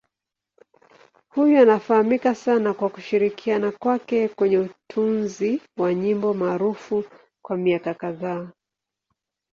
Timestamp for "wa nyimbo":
5.77-6.33